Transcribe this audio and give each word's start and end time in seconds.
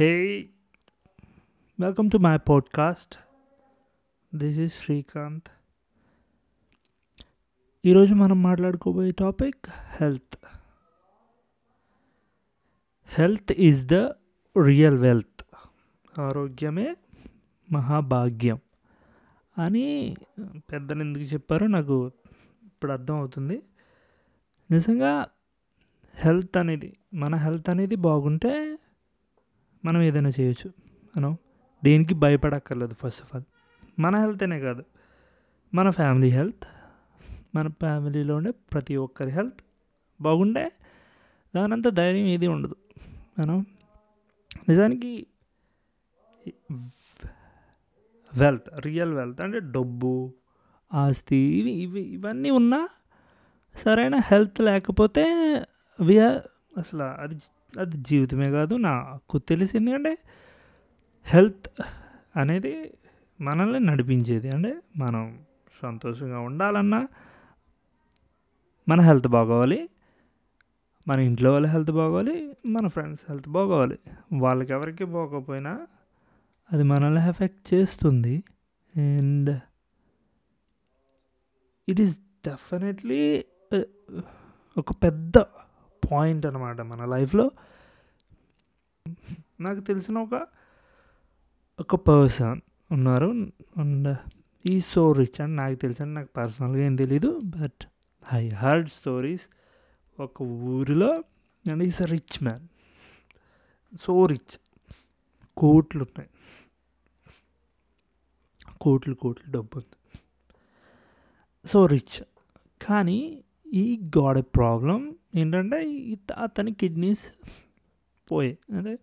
Hey, 0.00 0.48
welcome 1.78 2.08
to 2.10 2.18
my 2.18 2.38
podcast. 2.50 3.16
This 4.34 4.58
is 4.58 4.72
Srikanth 4.72 5.48
ఈరోజు 7.86 8.14
మనం 8.14 8.42
మాట్లాడుకోబోయే 8.42 9.10
topic 9.10 9.66
health 9.70 10.36
health 13.06 13.52
is 13.52 13.86
the 13.86 13.94
real 14.64 14.98
wealth 14.98 15.42
ఆరోగ్యమే 16.18 16.96
మహాభాగ్యం. 17.72 18.58
అని 19.58 20.16
పెద్దలు 20.56 21.00
ఎందుకు 21.00 21.24
చెప్పారో 21.24 21.66
నాకు 21.66 22.12
ఇప్పుడు 22.64 22.92
అర్థం 22.92 23.14
అవుతుంది 23.14 23.62
నిజంగా 24.70 25.26
హెల్త్ 26.14 26.56
అనేది 26.56 26.96
మన 27.14 27.34
హెల్త్ 27.34 27.70
అనేది 27.70 27.96
బాగుంటే 27.96 28.78
మనం 29.84 30.02
ఏదైనా 30.02 30.30
చేయొచ్చు. 30.40 30.72
మనం 31.16 31.36
దేనికి 31.84 32.14
భయపడక్కర్లేదు 32.14 32.94
ఫస్ట్ 32.94 33.22
ఆఫ్ 33.22 33.36
ఆల్ 33.36 33.44
మన 34.00 34.16
హెల్త్ 34.16 34.42
అనే 34.42 34.60
కాదు. 34.60 34.84
మన 35.74 35.90
ఫ్యామిలీ 35.90 36.28
హెల్త్ 36.28 36.66
మన 37.54 37.68
ఫ్యామిలీలో 37.68 38.36
ఉండే 38.36 38.50
ప్రతి 38.50 38.96
ఒక్కరి 38.96 39.30
హెల్త్ 39.30 39.60
బాగుండే. 40.20 40.72
దానంత 41.56 41.88
ధైర్యం 41.88 42.26
ఏది 42.26 42.46
ఉండదు. 42.46 42.76
మనం 43.38 43.66
నిజానికి 44.68 45.26
వెల్త్ 48.38 48.80
రియల్ 48.80 49.12
వెల్త్ 49.12 49.40
అంటే 49.40 49.58
డబ్బు 49.58 50.34
ఆస్తి 50.94 51.36
ఇవి 51.36 51.72
ఇవి 51.72 52.00
ఇవన్నీ 52.00 52.50
ఉన్నా 52.50 52.88
సరైన 53.74 54.16
హెల్త్ 54.16 54.60
లేకపోతే 54.60 55.24
వి 56.00 56.20
అసలు 56.20 57.02
అది 57.02 57.34
అది 57.78 57.96
జీవితమే 57.96 58.50
కాదు 58.50 58.74
నాకు 58.74 59.38
తెలిసింది. 59.38 59.94
అంటే 59.94 60.18
హెల్త్ 61.24 61.82
అనేది 62.36 62.94
మనల్ని 63.40 63.80
నడిపించేది. 63.80 64.50
అంటే 64.50 64.80
మనం 64.96 65.42
సంతోషంగా 65.82 66.40
ఉండాలన్నా 66.40 67.08
మన 68.88 69.00
హెల్త్ 69.00 69.28
బాగోవాలి. 69.28 69.88
మన 71.08 71.20
ఇంట్లో 71.20 71.52
వాళ్ళ 71.52 71.66
హెల్త్ 71.66 71.90
బాగోవాలి. 71.90 72.56
మన 72.66 72.88
ఫ్రెండ్స్ 72.88 73.24
హెల్త్ 73.28 73.48
బాగోవాలి. 73.48 73.98
వాళ్ళకి 74.38 74.72
ఎవరికి 74.72 75.04
బాగోకపోయినా 75.04 75.86
అది 76.72 76.82
మనల్ని 76.82 77.28
ఎఫెక్ట్ 77.28 77.74
చేస్తుంది. 77.74 78.44
అండ్ 78.96 79.60
ఇట్ 81.88 82.00
ఈస్ 82.00 82.18
డెఫినెట్లీ 82.46 83.44
ఒక 84.78 84.92
పెద్ద 84.92 85.32
పాయింట్ 86.10 86.46
అనమాట 86.46 86.80
మన 86.80 87.04
లైఫ్లో. 87.04 87.50
నాకు 89.60 89.80
తెలిసిన 89.80 90.18
ఒక 90.18 90.46
ఒక 91.80 91.94
పర్సన్ 91.94 92.60
ఉన్నారు. 92.92 93.52
అండ్ 93.78 94.16
ఈ 94.66 94.80
సో 94.80 95.12
రిచ్ 95.12 95.40
అని 95.40 95.56
నాకు 95.56 95.74
తెలిసిన 95.74 96.04
నాకు 96.04 96.28
పర్సనల్గా 96.36 96.84
ఏం 96.84 96.96
తెలీదు 96.96 97.40
బట్ 97.44 97.86
ఐ 98.34 98.48
హర్డ్ 98.48 98.88
స్టోరీస్ 98.88 99.48
ఒక 100.20 100.42
ఊరిలో. 100.42 101.14
And 101.70 101.82
is 101.82 102.02
a 102.02 102.04
rich 102.04 102.44
man. 102.44 102.68
So 104.00 104.26
rich. 104.26 104.60
కోట్లు 105.56 106.02
ఉన్నాయి. 106.02 106.30
కోట్లు 108.80 109.14
కోట్లు 109.14 109.52
డబ్బు 109.52 109.78
ఉంది. 109.78 110.20
So 111.68 111.86
rich. 111.86 112.24
కానీ 112.82 113.44
ఈ 113.72 114.10
గాడ్ 114.18 114.38
ఎ 114.38 114.42
ప్రాబ్లం 114.42 115.16
ఏంటంటే 115.34 115.76
అతని 116.38 116.72
కిడ్నీస్ 116.74 117.26
పోయాయి. 118.32 118.58
అంటే 118.76 118.98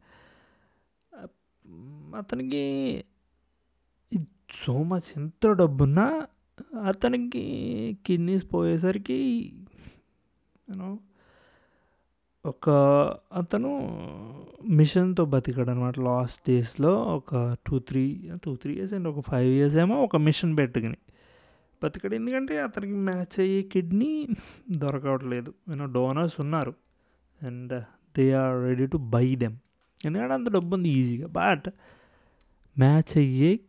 అతనికి 2.18 2.64
సో 4.52 4.84
మచ్ 4.84 5.08
ఎంత 5.18 5.48
డబ్బున్నా 5.48 6.28
అతనికి 6.84 7.44
కిడ్నీస్ 8.06 8.46
పోయేసరికి 8.54 9.54
నేను 10.70 11.00
ఒక 12.46 12.70
అతను 13.34 13.72
మిషన్తో 14.68 15.26
బతికాడు 15.26 15.70
అనమాట 15.70 16.00
లాస్ట్ 16.00 16.42
డేస్లో. 16.50 17.04
ఒక 17.04 17.58
two 17.68 17.80
three 17.80 18.32
two 18.44 18.56
three 18.56 18.74
years 18.74 18.94
and 18.94 19.08
ఒక 19.08 19.20
ఫైవ్ 19.30 19.50
ఇయర్స్ 19.50 19.76
ఏమో 19.76 20.04
ఒక 20.04 20.16
మిషన్ 20.16 20.58
పెట్టుకుని. 20.58 20.98
బతికాడు. 21.84 22.16
ఎందుకంటే 22.16 22.62
అతనికి 22.62 22.94
మ్యాచ్ 22.94 23.40
అయ్యే 23.40 23.62
కిడ్నీ 23.62 24.28
దొరకవట్లేదు. 24.72 25.54
యూనో 25.70 25.86
డోనర్స్ 25.86 26.40
ఉన్నారు. 26.40 26.74
And 27.44 27.84
they 28.18 28.32
are 28.32 28.64
ready 28.64 28.86
to 28.86 28.98
buy 28.98 29.36
them. 29.36 29.56
ఎందుకంటే 30.06 30.34
అంత 30.34 30.50
డబ్బు 30.50 30.76
ఉంది 30.76 30.90
ఈజీగా. 30.90 31.28
బట్ 31.28 31.70
మ్యాచ్ 32.80 33.18
అయ్యే 33.18 33.60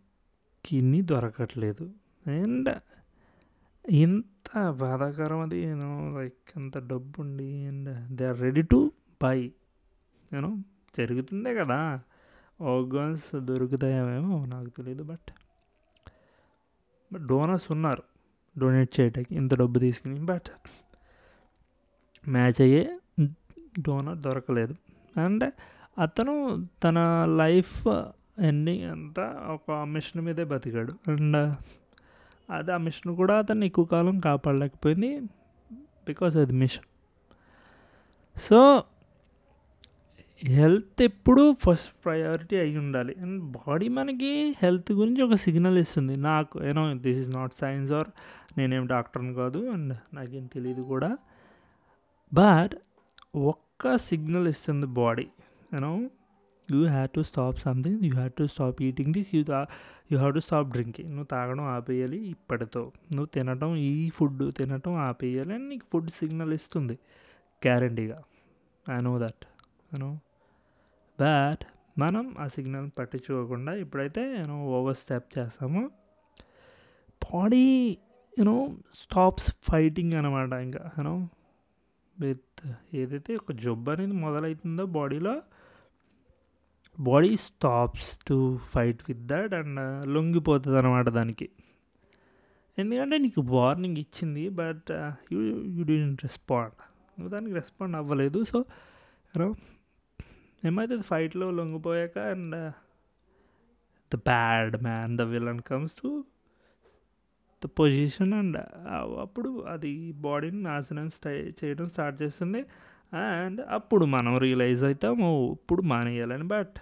కిడ్నీ 0.64 1.02
దొరకట్లేదు. 1.02 1.90
అండ్ 2.26 2.78
ఇంత 3.90 4.70
బాధాకరం 4.70 5.40
అది. 5.40 5.66
నేను 5.66 6.18
లైక్ 6.18 6.50
అంత 6.56 6.78
డబ్బు 6.78 7.20
ఉండి 7.20 7.66
and 7.66 8.08
they 8.12 8.26
are 8.26 8.40
ready 8.40 8.62
to 8.62 8.92
buy. 9.22 9.52
నేను 10.32 10.64
జరుగుతుందే 10.98 11.54
కదా. 11.54 12.00
ఆర్గన్స్ 12.62 13.40
దొరుకుతాయేమేమో 13.40 14.44
నాకు 14.44 14.70
తెలియదు 14.70 15.02
బట్ 15.02 15.30
బట్ 17.12 17.22
డోనర్స్ 17.22 17.72
ఉన్నారు. 17.72 18.02
డొనేట్ 18.58 19.00
చేయడానికి 19.00 19.36
ఇంత 19.36 19.54
డబ్బు 19.54 19.78
తీసుకుని 19.78 20.20
బట్ 20.20 20.50
మ్యాచ్ 22.28 22.60
అయ్యే 22.60 22.98
డోనర్ 23.80 24.18
దొరకలేదు. 24.18 24.74
అండ్ 25.20 25.52
అతను 26.00 26.68
తన 26.84 26.98
లైఫ్ 27.36 27.88
ఎండింగ్ 28.38 28.90
అంతా 28.90 29.46
ఒక 29.48 29.72
మిషన్ 29.72 30.22
మీదే 30.22 30.44
బతికాడు. 30.44 30.92
అండ్ 31.08 31.56
అది 32.50 32.72
ఆ 32.72 32.76
మిషన్ 32.76 33.16
కూడా 33.16 33.38
అతను 33.38 33.64
ఎక్కువ 33.64 33.84
కాలం 33.84 34.18
కాపాడలేకపోయింది 34.18 35.20
బికాస్ 36.06 36.36
అది 36.36 36.52
మిషన్. 36.52 36.84
సో 38.38 38.84
హెల్త్ 40.44 41.02
ఎప్పుడూ 41.02 41.54
ఫస్ట్ 41.54 42.04
ప్రయారిటీ 42.04 42.56
అయి 42.56 42.78
ఉండాలి. 42.78 43.14
అండ్ 43.20 43.44
బాడీ 43.44 43.88
మనకి 43.88 44.54
హెల్త్ 44.62 44.92
గురించి 44.92 45.22
ఒక 45.22 45.34
సిగ్నల్ 45.34 45.78
ఇస్తుంది. 45.78 46.16
నాకు 46.16 46.64
you know 46.64 46.94
this 46.94 47.18
is 47.18 47.30
not 47.30 47.52
science 47.60 47.92
or 47.92 48.08
నేనేం 48.58 48.86
డాక్టర్ని 48.86 49.34
కాదు. 49.34 49.70
అండ్ 49.70 49.96
నాకేం 50.14 50.46
తెలియదు 50.46 50.82
కూడా. 50.82 51.16
బట్ 52.34 52.70
ఒక్క 53.36 53.96
సిగ్నల్ 53.96 54.48
ఇస్తుంది 54.48 54.86
body. 54.86 55.26
You know 55.74 56.10
you 56.70 56.86
have 56.86 57.08
to 57.08 57.22
stop 57.22 57.58
something 57.58 58.04
you 58.04 58.12
have 58.12 58.30
to 58.30 58.46
stop 58.46 58.82
eating 58.82 59.12
this 59.12 59.34
you 59.34 59.44
you 60.12 60.18
have 60.18 60.34
to 60.34 60.40
stop 60.40 60.68
drinking 60.68 61.08
నువ్వు 61.08 61.26
తాగడం 61.26 61.64
ఆపేయాలి 61.64 62.26
ఇప్పటితో. 62.26 62.80
నువ్వు 62.80 63.26
తినటం 63.26 63.76
ఈ 63.76 64.10
ఫుడ్ 64.10 64.52
తినటం 64.54 64.94
ఆపేయాలి. 64.94 65.54
అని 65.54 65.68
నీకు 65.68 65.86
ఫుడ్ 65.92 66.10
సిగ్నల్ 66.10 66.52
ఇస్తుంది. 66.52 66.92
గ్యారంటీగా 67.66 68.22
I 68.90 69.00
know 69.00 69.18
that 69.18 69.46
you know 69.94 70.18
but 71.18 71.64
మనం 72.00 72.34
ఆ 72.38 72.46
సిగ్నల్ 72.48 72.90
పట్టించుకోకుండా 72.98 73.72
ఇప్పుడైతే 73.74 74.22
నేను 74.32 74.56
ఓవర్ 74.66 74.96
స్టెప్ 74.96 75.38
చేస్తామో. 75.38 75.82
Body 77.22 77.64
you know 78.38 78.76
stops 78.94 79.56
fighting 79.62 80.12
అనమాట 80.12 80.52
ఇంకా 80.52 80.90
యూనో 80.98 81.28
విత్ 82.20 82.62
ఏదైతే 82.94 83.36
ఒక 83.36 83.52
జబ్బు 83.52 83.90
అనేది 83.90 84.12
మొదలవుతుందో 84.12 84.86
బాడీలో 84.86 85.42
body 87.00 87.36
stops 87.36 88.18
to 88.28 88.36
fight 88.56 89.02
with 89.08 89.26
that 89.26 89.54
and 89.54 90.06
లొంగిపోతుంది 90.06 90.78
అనమాట 90.78 91.08
దానికి. 91.08 91.48
ఎందుకంటే 92.78 93.18
నీకు 93.18 93.40
వార్నింగ్ 93.40 93.96
ఇచ్చింది 93.96 94.48
but 94.48 94.90
you 95.32 95.40
you 95.62 95.82
did 95.82 95.96
respond 96.04 96.74
నువ్వు 97.18 97.28
దానికి 97.28 97.54
రెస్పాండ్ 97.54 97.96
అవ్వలేదు. 97.96 98.44
సో 98.44 98.58
యూనో 99.36 99.54
ఏమైతే 100.64 100.96
ఫైట్లో 101.00 101.50
లొంగిపోయాక 101.50 102.18
and 102.18 102.56
the 104.12 104.16
bad 104.16 104.82
man 104.82 105.18
the 105.18 105.22
villain 105.22 105.60
comes 105.60 105.94
to 105.94 106.24
the 107.64 107.66
position 107.66 108.32
and 108.32 108.56
అప్పుడు 109.20 109.50
అది 109.62 110.12
బాడీని 110.12 110.62
నాశనం 110.62 111.10
స్టై 111.10 111.36
చేయడం 111.60 111.88
స్టార్ట్ 111.88 112.22
చేస్తుంది. 112.22 112.60
అండ్ 113.16 113.60
అప్పుడు 113.60 114.04
మనం 114.04 114.38
రియలైజ్ 114.38 114.84
అవుతాము 114.84 115.52
ఇప్పుడు 115.52 115.82
మానేయాలని 115.82 116.44
బట్ 116.44 116.76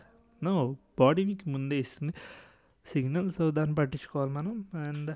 నో 0.45 0.77
బాడీ 0.99 1.25
మీకు 1.25 1.49
ముందే 1.49 1.79
ఇస్తుంది. 1.79 2.15
సిగ్నల్ 2.87 3.31
సో 3.31 3.51
దాన్ని 3.51 3.75
పట్టించుకోవాలి 3.75 4.33
మనం. 4.33 4.65
And 4.75 5.11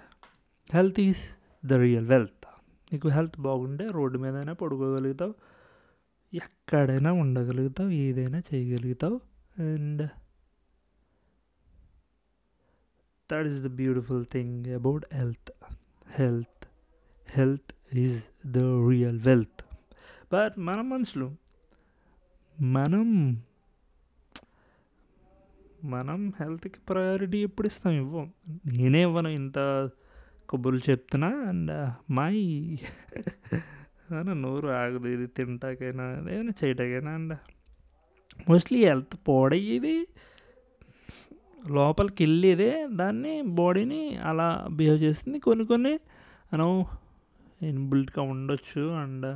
health 0.75 1.01
is 1.01 1.23
the 1.67 1.73
real 1.73 2.07
wealth 2.07 2.47
నీకు 2.93 3.09
హెల్త్ 3.09 3.41
బాగుంటే 3.41 3.89
రోడ్డు 3.91 4.19
మీదైనా 4.19 4.53
పడుకోగలుగుతావు. 4.53 5.35
ఎక్కడైనా 6.35 7.13
ఉండగలుగుతావు 7.13 7.91
ఏదైనా 7.91 8.43
చేయగలుగుతావు. 8.55 9.21
And 9.59 10.09
that 13.33 13.47
is 13.47 13.65
the 13.65 13.67
beautiful 13.67 14.27
thing 14.33 14.67
about 14.67 15.05
health 15.15 15.53
health 16.11 16.69
health 17.29 17.97
is 17.97 18.25
the 18.47 18.59
real 18.89 19.21
wealth 19.21 19.65
but 20.33 20.59
మన 20.59 20.81
మనుషులు 20.81 21.37
మనం 22.61 23.37
మనం 25.85 26.33
హెల్త్కి 26.41 26.81
ప్రయారిటీ 26.89 27.39
ఎప్పుడు 27.39 27.67
ఇస్తాం 27.67 27.93
ఇవ్వం? 27.93 28.33
నేనే 28.67 29.03
ఇవ్వను 29.03 29.29
ఇంత 29.29 29.59
కబుర్లు 30.51 30.91
చెప్తున్నా. 30.91 31.29
అండ్ 31.29 31.71
uh, 31.71 32.15
మై 32.15 32.79
నోరు 34.45 34.69
ఆగదు. 34.69 35.09
ఇది 35.09 35.27
తింటాకైనా 35.27 36.05
ఏదైనా 36.33 36.53
చేయటాకైనా 36.65 37.11
అండి. 37.11 37.37
మోస్ట్లీ 38.49 38.85
హెల్త్ 38.85 39.17
పాడయ్యేది 39.29 39.97
లోపలికి 41.69 42.25
వెళ్ళేదే 42.25 42.87
దాన్ని 42.87 43.43
బాడీని 43.43 44.17
అలా 44.17 44.67
బిహేవ్ 44.71 44.99
చేస్తుంది. 45.03 45.41
కొన్ని 45.41 45.67
కొన్ని 45.67 45.95
మనం 46.53 46.85
ఇన్బిల్ట్గా 47.63 48.23
ఉండొచ్చు 48.25 48.91
and 48.91 49.27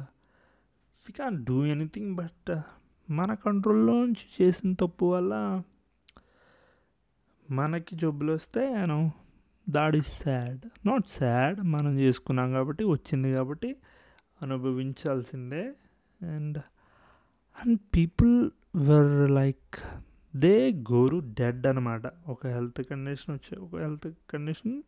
we 1.05 1.13
can 1.13 1.45
do 1.45 1.65
anything 1.65 2.15
but 2.17 2.53
మన 3.11 3.35
కంట్రోల్లో 3.35 3.93
నుంచి 4.05 4.27
చేసిన 4.37 4.75
తప్పు 4.75 5.07
వల్ల 5.07 5.63
మనకి 7.51 7.97
జబ్బులు 7.97 8.33
వస్తే 8.33 8.63
మనం 8.75 9.11
that 9.67 9.97
is 9.97 10.13
sad 10.23 10.63
not 10.87 11.09
sad 11.09 11.61
మనం 11.65 11.99
చేసుకున్నాం 11.99 12.53
కాబట్టి 12.53 12.85
వచ్చింది 12.85 13.33
కాబట్టి 13.33 13.77
అనుభవించాల్సిందే. 14.45 15.65
And 16.23 16.59
and 17.57 17.79
people 17.97 18.51
were 18.77 19.31
like 19.31 19.79
they 20.37 20.73
go 20.93 21.19
dead 21.41 21.67
అనమాట 21.67 22.03
ఒక 22.29 22.47
హెల్త్ 22.47 22.83
కండిషన్ 22.91 23.35
వచ్చే 23.35 23.59
ఒక 23.59 23.77
హెల్త్ 23.77 24.09
కండిషన్ 24.31 24.83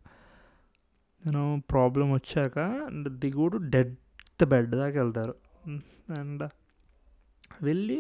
నేను 1.26 1.62
ప్రాబ్లం 1.70 2.12
వచ్చాక 2.12 2.58
and 2.58 3.08
the 3.18 3.30
go 3.32 3.56
dead 3.56 3.96
bed 4.44 4.70
దాకా 4.70 5.02
వెళ్తారు. 5.02 5.34
అండ్ 6.18 6.42
వెళ్ళి 7.62 7.98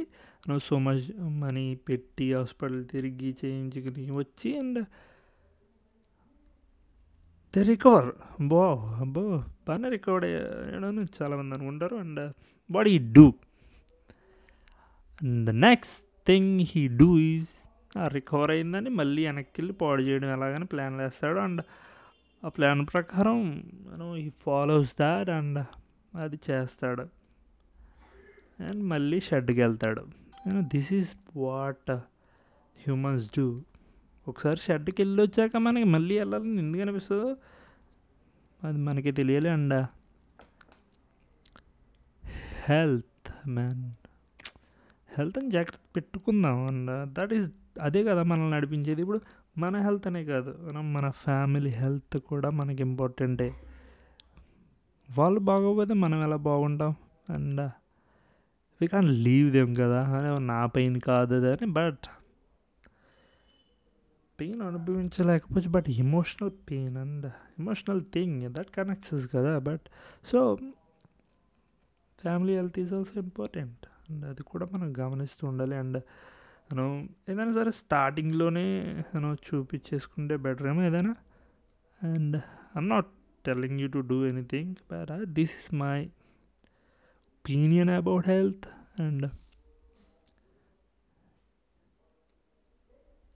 నువ్వు 0.48 0.58
సో 0.58 0.78
మచ్ 0.78 1.20
మనీ 1.40 1.74
పెట్టి 1.74 2.34
హాస్పిటల్ 2.34 2.88
తిరిగి 2.88 3.36
చేయించుకుని 3.44 4.10
వచ్చి 4.10 4.58
అండ్ 4.58 4.84
దే 7.56 7.62
రికవర్ 7.62 8.12
బో 8.42 8.76
అబ్బో 8.76 9.44
బాగానే 9.68 9.88
రికవర్ 9.88 10.24
అయ్యాడని 10.24 11.06
చాలామంది 11.22 11.54
అనుకుంటారు 11.54 11.96
and 11.96 12.32
what 12.70 12.88
he 12.88 13.12
do 13.12 13.32
and 15.22 15.46
the 15.46 15.50
next 15.50 16.08
thing 16.26 16.60
he 16.60 16.88
do 16.88 17.18
is 17.18 17.46
recover 18.08 18.50
అయిందని 18.50 18.90
మళ్ళీ 18.90 19.26
వెనక్కి 19.26 19.60
వెళ్ళి 19.60 19.72
పాడు 19.72 20.02
చేయడం 20.02 20.32
ఎలాగని 20.32 20.64
ప్లాన్ 20.64 20.96
వేస్తాడు 20.96 21.38
అండ్ 21.38 21.62
ఆ 22.44 22.48
ప్లాన్ 22.48 22.86
ప్రకారం 22.92 23.64
మనం 23.88 24.16
ఈ 24.16 24.30
ఫాలోస్ 24.30 24.90
దాట్ 25.00 25.30
అండ్ 25.30 25.64
అది 26.16 26.38
చేస్తాడు. 26.50 27.02
అండ్ 28.62 28.84
మళ్ళీ 28.84 29.20
షెడ్కి 29.20 29.62
వెళ్తాడు. 29.62 30.06
This 30.48 30.92
is 30.92 31.10
what 31.36 31.90
humans 31.90 33.30
do 33.38 33.62
ఒకసారి 34.28 34.56
షెడ్కి 34.56 35.02
వెళ్ళి 35.02 35.22
వచ్చాక 35.22 35.56
మనకి 35.56 35.84
మళ్ళీ 35.84 36.18
వెళ్ళాలని 36.18 36.58
ఎందుకు 36.58 36.82
అనిపిస్తుందో 36.82 37.36
అది 38.64 38.78
మనకి 38.78 39.10
తెలియలే 39.12 39.50
అండ. 39.50 39.86
Health 42.68 43.48
man. 43.48 43.90
హెల్త్ 45.18 45.38
అని 45.38 45.50
జాగ్రత్త 45.50 45.78
పెట్టుకుందాం 45.96 46.66
అండ్. 46.66 47.12
దట్ 47.12 47.32
ఈస్ 47.32 47.52
అదే 47.82 48.04
కదా 48.04 48.22
మనల్ని 48.22 48.50
నడిపించేది. 48.50 49.00
ఇప్పుడు 49.00 49.20
మన 49.58 49.76
హెల్త్ 49.76 50.06
అనే 50.06 50.24
కాదు. 50.24 50.58
మనం 50.62 50.92
మన 50.92 51.10
ఫ్యామిలీ 51.10 51.70
హెల్త్ 51.70 52.18
కూడా 52.18 52.50
మనకి 52.50 52.82
ఇంపార్టెంటే. 52.82 53.54
వాళ్ళు 55.18 55.40
బాగోపోతే 55.40 55.94
మనం 55.94 56.22
ఎలా 56.22 56.36
బాగుంటాం 56.36 56.94
and. 57.30 57.60
We 58.80 58.86
can 58.86 59.08
leave 59.08 59.52
them 59.52 59.76
కదా. 59.76 60.38
నా 60.38 60.66
పెయిన్ 60.66 61.00
కాదు 61.00 61.34
అని. 61.34 61.66
But 61.66 62.08
pain 64.38 64.62
అనుభవించలేకపోవచ్చు 64.62 65.68
but 65.68 65.90
emotional 65.90 66.50
pain 66.70 66.96
and 66.96 67.26
emotional 67.58 68.02
thing 68.14 68.54
that 68.54 68.70
connects 68.70 69.26
కదా 69.36 69.58
but 69.58 69.86
so 70.24 70.58
family 72.18 72.56
health 72.56 72.78
is 72.78 72.94
also 72.94 73.20
important 73.20 73.86
and 74.10 74.24
అది 74.24 74.42
కూడా 74.42 74.66
మనం 74.72 74.94
గమనిస్తూ 74.98 75.46
ఉండాలి 75.46 75.76
అండ్ 75.76 76.02
మనం 76.72 77.08
ఏదైనా 77.28 77.52
సరే 77.52 77.70
స్టార్టింగ్లోనే 77.70 78.66
మనం 79.14 79.34
చూపించేసుకుంటే 79.34 80.36
బెటర్ 80.36 80.66
ఏమో 80.66 80.82
ఏదైనా 80.82 81.14
and 82.02 82.36
I'm 82.76 82.88
not 82.88 83.06
telling 83.44 83.80
you 83.80 83.88
to 83.88 83.98
do 83.98 84.26
anything 84.26 84.74
but 84.92 85.10
this 85.32 85.50
is 85.50 85.74
my 85.74 85.98
opinion 87.34 87.90
about 87.90 88.28
health 88.28 88.66
and 89.02 89.26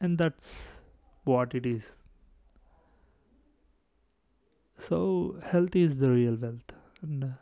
and 0.01 0.19
that's 0.19 0.80
what 1.29 1.57
it 1.57 1.67
is 1.67 1.89
so 4.79 4.99
health 5.45 5.77
is 5.77 6.01
the 6.01 6.05
real 6.05 6.39
wealth 6.39 6.73
and 7.03 7.33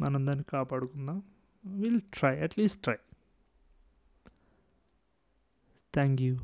మనం 0.00 0.26
దాన్ని 0.26 0.44
కాపాడుకుందాం. 0.44 1.22
Will 1.64 2.00
try 2.14 2.38
at least 2.38 2.82
try 2.82 2.96
thank 5.94 6.22
you 6.22 6.38